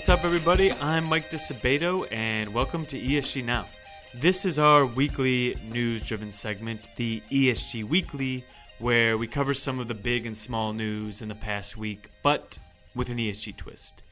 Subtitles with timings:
[0.00, 0.72] What's up, everybody?
[0.72, 3.66] I'm Mike Disabato, and welcome to ESG Now.
[4.14, 8.42] This is our weekly news driven segment, the ESG Weekly,
[8.78, 12.58] where we cover some of the big and small news in the past week, but
[12.94, 14.02] with an ESG twist.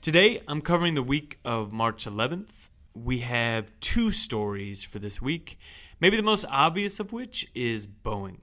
[0.00, 2.70] Today, I'm covering the week of March 11th.
[2.94, 5.58] We have two stories for this week,
[5.98, 8.36] maybe the most obvious of which is Boeing.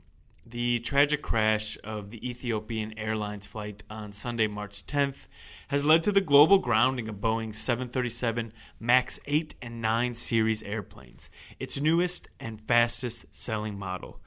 [0.45, 5.27] The tragic crash of the Ethiopian Airlines flight on Sunday, March 10th,
[5.67, 11.29] has led to the global grounding of Boeing's 737 MAX 8 and 9 series airplanes,
[11.59, 14.19] its newest and fastest selling model.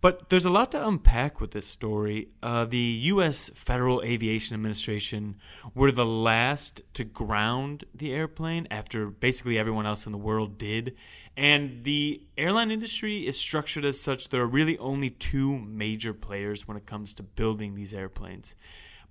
[0.00, 2.28] But there's a lot to unpack with this story.
[2.42, 3.50] Uh, the U.S.
[3.54, 5.36] Federal Aviation Administration
[5.74, 10.96] were the last to ground the airplane after basically everyone else in the world did.
[11.36, 16.66] And the airline industry is structured as such there are really only two major players
[16.66, 18.54] when it comes to building these airplanes.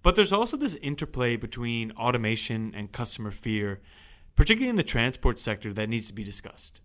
[0.02, 3.80] But there's also this interplay between automation and customer fear,
[4.36, 6.82] particularly in the transport sector, that needs to be discussed.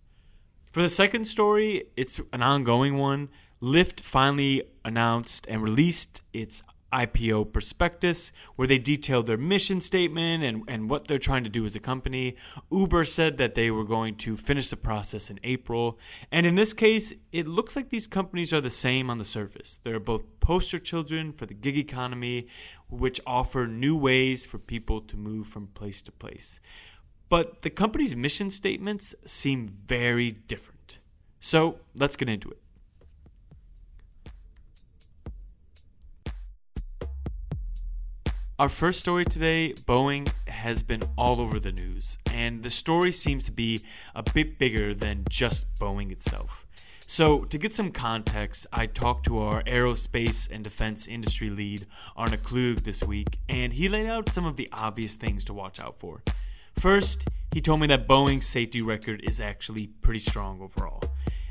[0.72, 3.28] For the second story, it's an ongoing one.
[3.62, 6.62] Lyft finally announced and released its
[6.94, 11.66] IPO prospectus where they detailed their mission statement and, and what they're trying to do
[11.66, 12.36] as a company.
[12.70, 15.98] Uber said that they were going to finish the process in April.
[16.30, 19.80] And in this case, it looks like these companies are the same on the surface.
[19.82, 22.47] They're both poster children for the gig economy,
[22.88, 26.60] which offer new ways for people to move from place to place.
[27.28, 31.00] But the company's mission statements seem very different.
[31.41, 32.58] So let's get into it.
[38.56, 43.47] Our first story today Boeing has been all over the news, and the story seems
[43.47, 43.80] to be
[44.14, 46.64] a bit bigger than just Boeing itself.
[47.00, 51.84] So, to get some context, I talked to our aerospace and defense industry lead,
[52.16, 55.80] Arna Klug, this week, and he laid out some of the obvious things to watch
[55.80, 56.22] out for.
[56.76, 61.03] First, he told me that Boeing's safety record is actually pretty strong overall.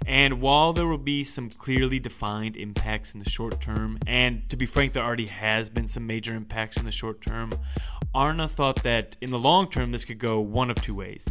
[0.06, 4.58] And while there will be some clearly defined impacts in the short term, and to
[4.58, 7.54] be frank, there already has been some major impacts in the short term,
[8.14, 11.28] Arna thought that in the long term, this could go one of two ways.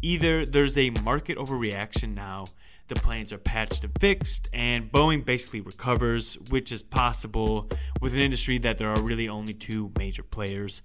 [0.00, 2.44] Either there's a market overreaction now,
[2.88, 7.68] the planes are patched and fixed, and Boeing basically recovers, which is possible
[8.00, 10.82] with an industry that there are really only two major players,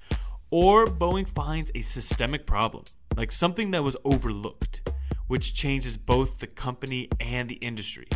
[0.51, 2.83] or Boeing finds a systemic problem,
[3.15, 4.89] like something that was overlooked
[5.27, 8.07] which changes both the company and the industry.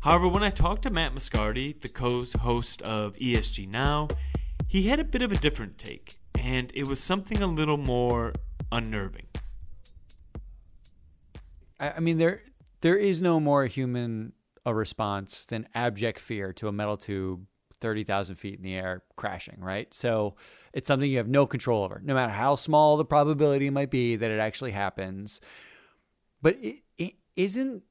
[0.00, 4.08] However, when I talked to Matt Moscardi, the co host of ESG Now,
[4.66, 8.32] he had a bit of a different take, and it was something a little more
[8.72, 9.26] unnerving.
[11.78, 12.42] I mean, there
[12.80, 14.32] there is no more human
[14.66, 17.46] a response than abject fear to a metal tube
[17.80, 19.92] 30,000 feet in the air crashing, right?
[19.94, 20.36] So
[20.72, 24.16] it's something you have no control over, no matter how small the probability might be
[24.16, 25.40] that it actually happens.
[26.42, 27.82] But it, it isn't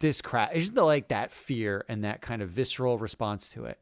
[0.00, 3.80] this crap isn't the like that fear and that kind of visceral response to it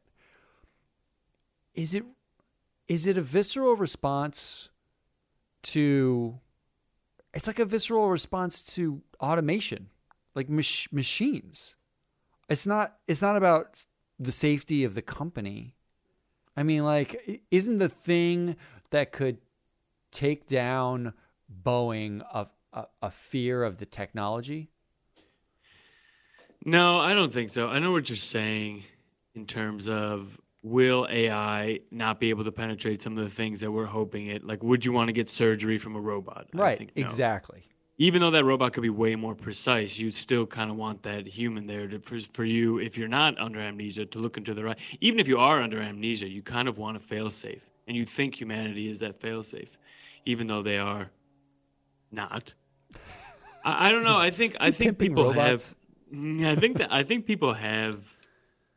[1.75, 2.03] is it
[2.87, 4.69] is it a visceral response
[5.61, 6.39] to
[7.33, 9.87] it's like a visceral response to automation
[10.37, 11.75] like mach- machines.
[12.47, 13.85] It's not it's not about
[14.19, 15.75] the safety of the company.
[16.55, 18.55] I mean like isn't the thing
[18.91, 19.39] that could
[20.11, 21.13] take down
[21.63, 24.69] boeing of a, a fear of the technology?
[26.65, 27.69] No, I don't think so.
[27.69, 28.83] I know what you're saying
[29.35, 33.71] in terms of will AI not be able to penetrate some of the things that
[33.71, 36.47] we're hoping it like would you want to get surgery from a robot?
[36.53, 37.05] Right, think, no.
[37.05, 37.63] exactly.
[37.99, 41.25] Even though that robot could be way more precise, you still kind of want that
[41.25, 44.63] human there to for, for you if you're not under amnesia to look into the
[44.63, 44.77] right.
[45.01, 48.05] Even if you are under amnesia, you kind of want to fail safe and you
[48.05, 49.69] think humanity is that fail safe
[50.25, 51.09] even though they are
[52.11, 52.53] not.
[53.63, 54.17] I, I don't know.
[54.17, 55.75] I think I think people robots.
[56.11, 56.45] have.
[56.45, 58.03] I think that I think people have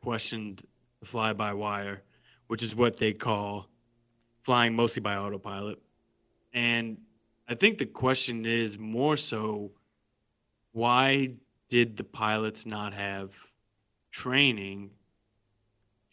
[0.01, 0.63] questioned
[1.03, 2.01] fly by wire,
[2.47, 3.67] which is what they call
[4.43, 5.79] flying mostly by autopilot.
[6.53, 6.97] And
[7.47, 9.71] I think the question is more so
[10.73, 11.33] why
[11.69, 13.31] did the pilots not have
[14.11, 14.89] training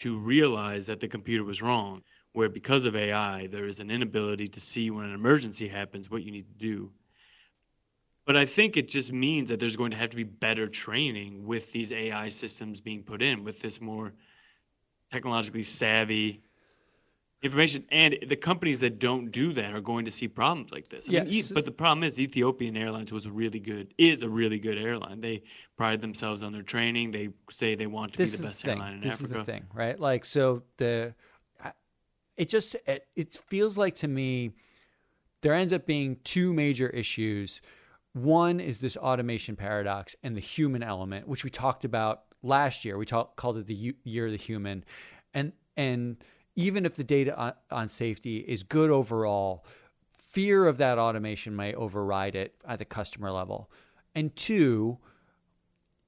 [0.01, 2.03] to realize that the computer was wrong?
[2.33, 6.23] Where because of AI, there is an inability to see when an emergency happens what
[6.23, 6.91] you need to do.
[8.29, 11.47] But I think it just means that there's going to have to be better training
[11.47, 14.13] with these AI systems being put in, with this more
[15.11, 16.43] technologically savvy
[17.43, 17.87] information.
[17.91, 21.09] And the companies that don't do that are going to see problems like this.
[21.09, 21.27] I yes.
[21.27, 24.77] Mean, but the problem is Ethiopian Airlines was a really good, is a really good
[24.77, 25.23] airline.
[25.23, 25.43] They
[25.79, 27.13] pride themselves on their training.
[27.13, 29.29] They say they want to this be the best the airline in this Africa.
[29.33, 29.99] This is the thing, right?
[29.99, 31.15] Like, so the,
[32.37, 34.51] it just, it, it feels like to me,
[35.41, 37.63] there ends up being two major issues.
[38.23, 42.99] One is this automation paradox and the human element, which we talked about last year.
[42.99, 44.85] We talk, called it the year of the human,
[45.35, 46.17] and and
[46.57, 49.65] even if the data on, on safety is good overall,
[50.13, 53.71] fear of that automation may override it at the customer level.
[54.17, 54.99] And two,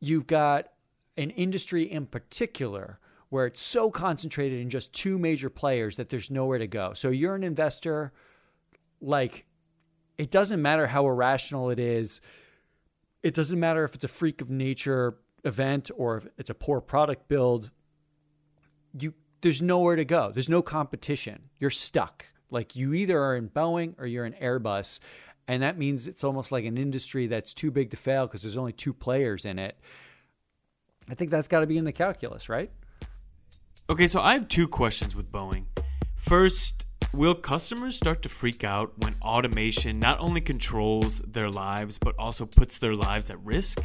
[0.01, 0.73] you've got
[1.17, 2.99] an industry in particular
[3.29, 6.93] where it's so concentrated in just two major players that there's nowhere to go.
[6.95, 8.13] So you're an investor,
[9.01, 9.47] like,
[10.21, 12.21] it doesn't matter how irrational it is.
[13.23, 16.83] It doesn't matter if it's a freak of nature event or if it's a poor
[16.83, 17.71] product build.
[18.99, 20.31] You there's nowhere to go.
[20.31, 21.49] There's no competition.
[21.59, 22.27] You're stuck.
[22.51, 25.01] Like you either are in Boeing or you're in Airbus.
[25.49, 28.59] And that means it's almost like an industry that's too big to fail because there's
[28.59, 29.75] only two players in it.
[31.09, 32.71] I think that's got to be in the calculus, right?
[33.89, 35.65] Okay, so I have two questions with Boeing.
[36.15, 42.15] First, will customers start to freak out when automation not only controls their lives, but
[42.19, 43.83] also puts their lives at risk?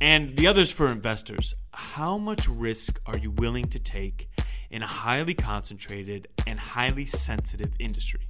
[0.00, 4.28] And the others for investors, how much risk are you willing to take
[4.70, 8.28] in a highly concentrated and highly sensitive industry?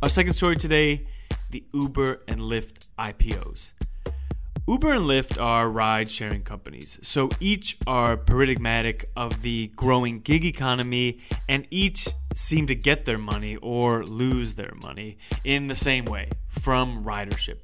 [0.00, 1.06] Our second story today
[1.50, 3.72] the Uber and Lyft IPOs.
[4.66, 10.44] Uber and Lyft are ride sharing companies, so each are paradigmatic of the growing gig
[10.44, 16.04] economy, and each seem to get their money or lose their money in the same
[16.04, 17.58] way from ridership.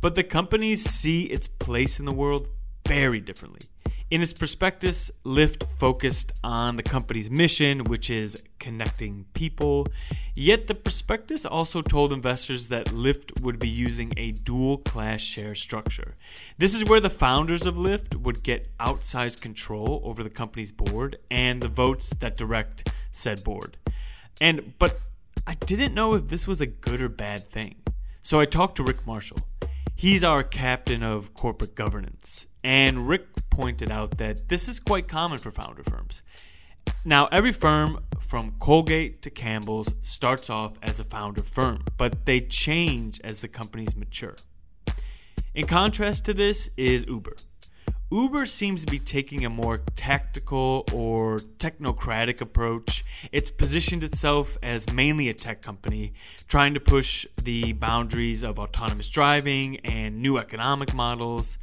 [0.00, 2.48] But the companies see its place in the world
[2.86, 3.60] very differently.
[4.12, 9.86] In its prospectus, Lyft focused on the company's mission, which is connecting people.
[10.34, 15.54] Yet the prospectus also told investors that Lyft would be using a dual class share
[15.54, 16.16] structure.
[16.58, 21.16] This is where the founders of Lyft would get outsized control over the company's board
[21.30, 23.78] and the votes that direct said board.
[24.42, 25.00] And but
[25.46, 27.76] I didn't know if this was a good or bad thing.
[28.22, 29.38] So I talked to Rick Marshall.
[29.96, 32.46] He's our captain of corporate governance.
[32.64, 36.22] And Rick pointed out that this is quite common for founder firms.
[37.04, 42.40] Now, every firm from Colgate to Campbell's starts off as a founder firm, but they
[42.40, 44.34] change as the companies mature.
[45.54, 47.34] In contrast to this is Uber.
[48.10, 53.04] Uber seems to be taking a more tactical or technocratic approach.
[53.32, 56.12] It's positioned itself as mainly a tech company,
[56.46, 61.58] trying to push the boundaries of autonomous driving and new economic models.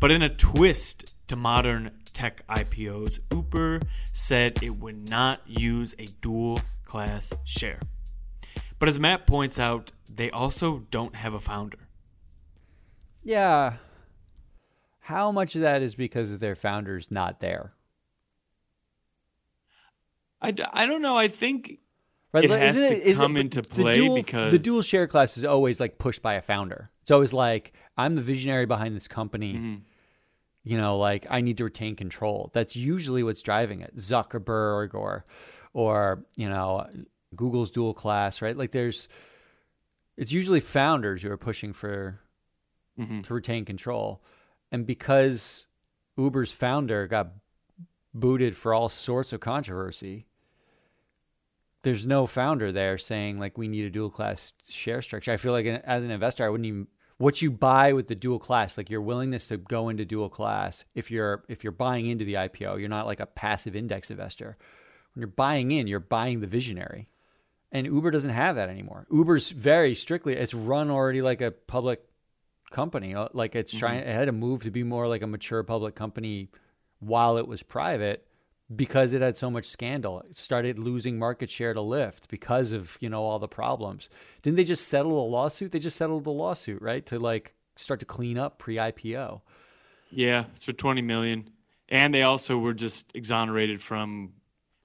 [0.00, 3.80] But in a twist to modern tech IPOs, Uber
[4.12, 7.80] said it would not use a dual class share.
[8.78, 11.78] But as Matt points out, they also don't have a founder.
[13.22, 13.74] Yeah,
[15.00, 17.74] how much of that is because of their founders not there?
[20.40, 21.16] I, I don't know.
[21.16, 21.78] I think
[22.32, 25.06] right, it has it, to come it, into play the dual, because the dual share
[25.06, 26.90] class is always like pushed by a founder.
[27.02, 29.54] It's always like I'm the visionary behind this company.
[29.54, 29.74] Mm-hmm.
[30.62, 32.50] You know, like I need to retain control.
[32.52, 33.96] That's usually what's driving it.
[33.96, 35.24] Zuckerberg or
[35.72, 36.86] or you know
[37.34, 38.56] Google's dual class, right?
[38.56, 39.08] Like there's
[40.16, 42.20] it's usually founders who are pushing for
[42.98, 43.22] mm-hmm.
[43.22, 44.22] to retain control.
[44.70, 45.66] And because
[46.16, 47.32] Uber's founder got
[48.12, 50.26] booted for all sorts of controversy,
[51.82, 55.32] there's no founder there saying like we need a dual class share structure.
[55.32, 56.86] I feel like as an investor, I wouldn't even
[57.20, 60.86] what you buy with the dual class, like your willingness to go into dual class.
[60.94, 64.56] If you're if you're buying into the IPO, you're not like a passive index investor.
[65.12, 67.10] When you're buying in, you're buying the visionary.
[67.72, 69.06] And Uber doesn't have that anymore.
[69.12, 72.02] Uber's very strictly it's run already like a public
[72.70, 73.14] company.
[73.14, 73.80] Uh, like it's mm-hmm.
[73.80, 76.48] trying, it had to move to be more like a mature public company
[77.00, 78.26] while it was private
[78.74, 80.20] because it had so much scandal.
[80.20, 84.08] It started losing market share to Lyft because of you know all the problems.
[84.42, 85.72] Didn't they just settle a lawsuit?
[85.72, 87.04] They just settled the lawsuit, right?
[87.06, 89.40] To like start to clean up pre-IPO.
[90.10, 91.50] Yeah, it's for twenty million,
[91.88, 94.32] and they also were just exonerated from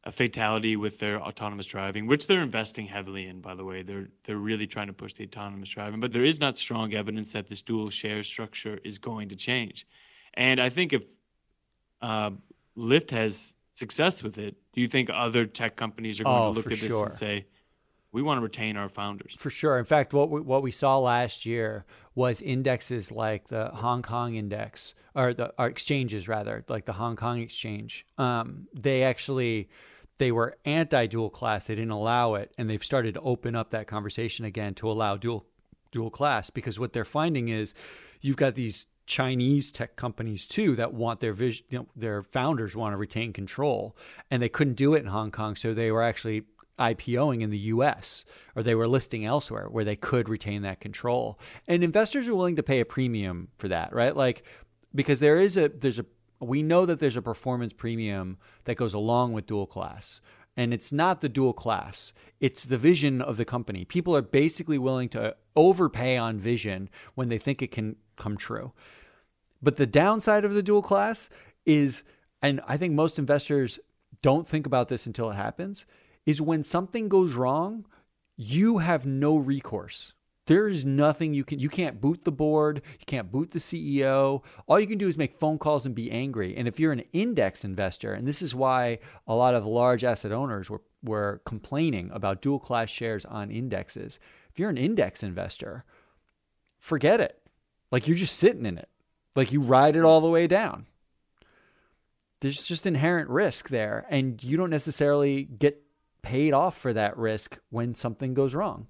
[0.04, 3.42] a fatality with their autonomous driving, which they're investing heavily in.
[3.42, 6.40] By the way, they're they're really trying to push the autonomous driving, but there is
[6.40, 9.88] not strong evidence that this dual share structure is going to change.
[10.36, 11.04] And I think if
[12.02, 12.32] uh,
[12.78, 16.58] Lyft has success with it, do you think other tech companies are going oh, to
[16.58, 17.06] look at this sure.
[17.06, 17.46] and say,
[18.16, 19.36] we want to retain our founders.
[19.38, 19.78] For sure.
[19.78, 21.84] In fact, what we, what we saw last year
[22.16, 27.18] was indexes like the Hong Kong index, or the or exchanges rather, like the Hong
[27.18, 28.06] Kong exchange.
[28.18, 29.68] Um, they actually
[30.18, 31.66] they were anti dual class.
[31.66, 35.18] They didn't allow it, and they've started to open up that conversation again to allow
[35.18, 35.46] dual
[35.92, 37.74] dual class because what they're finding is
[38.22, 42.76] you've got these Chinese tech companies too that want their vision, you know, their founders
[42.76, 43.96] want to retain control,
[44.32, 46.44] and they couldn't do it in Hong Kong, so they were actually
[46.80, 51.40] IPOing in the US or they were listing elsewhere where they could retain that control.
[51.68, 54.16] And investors are willing to pay a premium for that, right?
[54.16, 54.44] Like
[54.94, 56.06] because there is a there's a
[56.40, 60.20] we know that there's a performance premium that goes along with dual class.
[60.58, 63.84] And it's not the dual class, it's the vision of the company.
[63.84, 68.74] People are basically willing to overpay on vision when they think it can come true.
[69.62, 71.30] But the downside of the dual class
[71.66, 72.04] is,
[72.42, 73.80] and I think most investors
[74.22, 75.86] don't think about this until it happens,
[76.26, 77.86] is when something goes wrong,
[78.36, 80.14] you have no recourse.
[80.48, 84.44] There is nothing you can you can't boot the board, you can't boot the CEO.
[84.68, 86.56] All you can do is make phone calls and be angry.
[86.56, 90.32] And if you're an index investor, and this is why a lot of large asset
[90.32, 94.20] owners were, were complaining about dual class shares on indexes.
[94.52, 95.84] If you're an index investor,
[96.80, 97.42] forget it.
[97.96, 98.90] Like you're just sitting in it.
[99.36, 100.86] Like you ride it all the way down.
[102.42, 105.82] There's just inherent risk there, and you don't necessarily get
[106.22, 108.88] paid off for that risk when something goes wrong.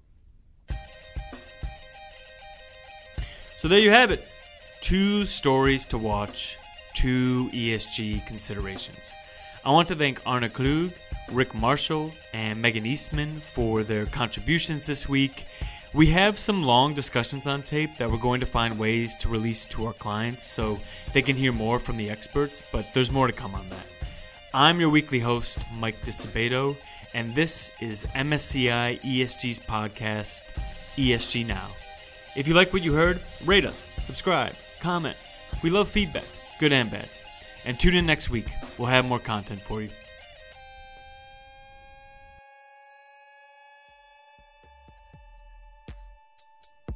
[3.58, 4.26] So there you have it.
[4.80, 6.58] Two stories to watch,
[6.92, 9.14] two ESG considerations.
[9.64, 10.90] I want to thank Arna Klug,
[11.30, 15.46] Rick Marshall, and Megan Eastman for their contributions this week.
[15.96, 19.64] We have some long discussions on tape that we're going to find ways to release
[19.68, 20.78] to our clients so
[21.14, 23.86] they can hear more from the experts, but there's more to come on that.
[24.52, 26.76] I'm your weekly host, Mike Disabato,
[27.14, 30.42] and this is MSCI ESG's podcast,
[30.98, 31.70] ESG Now.
[32.36, 35.16] If you like what you heard, rate us, subscribe, comment.
[35.62, 36.26] We love feedback,
[36.60, 37.08] good and bad.
[37.64, 38.48] And tune in next week.
[38.76, 39.88] We'll have more content for you.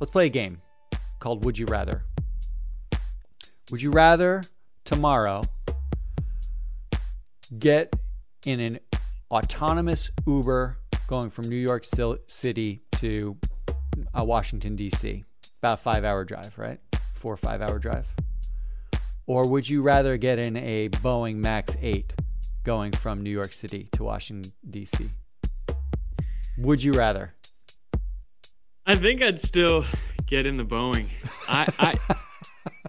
[0.00, 0.62] Let's play a game
[1.18, 2.04] called Would You Rather.
[3.70, 4.40] Would you rather
[4.86, 5.42] tomorrow
[7.58, 7.94] get
[8.46, 8.80] in an
[9.30, 13.36] autonomous Uber going from New York City to
[14.18, 15.22] uh, Washington, D.C.?
[15.62, 16.80] About a five hour drive, right?
[17.12, 18.06] Four or five hour drive.
[19.26, 22.14] Or would you rather get in a Boeing MAX 8
[22.64, 25.10] going from New York City to Washington, D.C.?
[26.56, 27.34] Would you rather?
[28.90, 29.84] I think I'd still
[30.26, 31.06] get in the Boeing.
[31.48, 32.16] I I,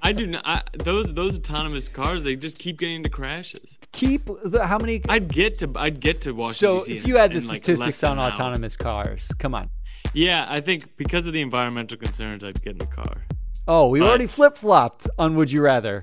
[0.02, 0.42] I do not.
[0.44, 3.78] I, those those autonomous cars, they just keep getting into crashes.
[3.92, 5.04] Keep the how many?
[5.08, 6.80] I'd get to I'd get to Washington.
[6.80, 9.70] So if you had the statistics like on autonomous cars, come on.
[10.16, 13.22] Yeah, I think because of the environmental concerns, I'd get in the car.
[13.68, 16.02] Oh, we but, already flip flopped on Would You Rather.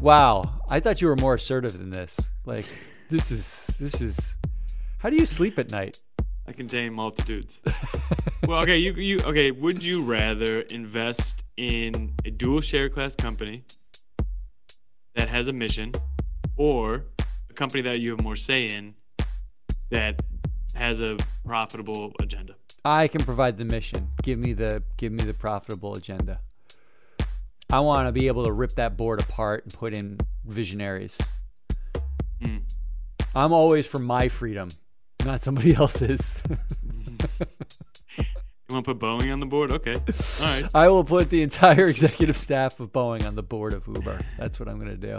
[0.00, 2.18] Wow, I thought you were more assertive than this.
[2.44, 2.76] Like
[3.10, 4.34] this is this is.
[4.98, 6.00] How do you sleep at night?
[6.46, 7.60] I contain multitudes.
[8.46, 9.50] well, okay, you you okay.
[9.50, 13.64] Would you rather invest in a dual share class company
[15.14, 15.92] that has a mission,
[16.56, 17.06] or
[17.48, 18.94] a company that you have more say in
[19.90, 20.20] that
[20.74, 22.54] has a profitable agenda?
[22.84, 24.08] I can provide the mission.
[24.22, 26.40] Give me the give me the profitable agenda.
[27.72, 31.18] I want to be able to rip that board apart and put in visionaries.
[32.42, 32.62] Mm.
[33.34, 34.68] I'm always for my freedom,
[35.24, 36.42] not somebody else's.
[38.68, 39.72] You want to put Boeing on the board?
[39.72, 39.94] Okay.
[39.94, 40.00] All
[40.40, 40.64] right.
[40.74, 44.20] I will put the entire executive staff of Boeing on the board of Uber.
[44.38, 45.18] That's what I'm going to do.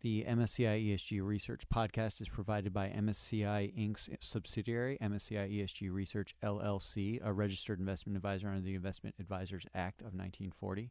[0.00, 7.20] The MSCI ESG Research podcast is provided by MSCI Inc.'s subsidiary, MSCI ESG Research LLC,
[7.22, 10.90] a registered investment advisor under the Investment Advisors Act of 1940